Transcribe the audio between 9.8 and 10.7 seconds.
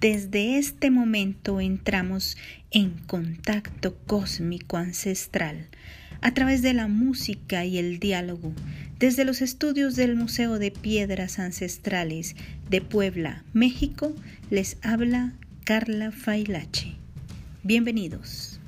del Museo de